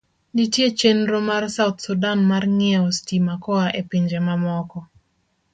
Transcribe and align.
Nitie 0.35 0.67
chenro 0.79 1.17
mar 1.29 1.43
South 1.55 1.77
Sudan 1.85 2.19
mar 2.31 2.43
ng'iewo 2.57 2.89
stima 2.97 3.33
koa 3.43 3.65
e 3.79 3.81
pinje 3.89 4.19
mamoko. 4.27 4.79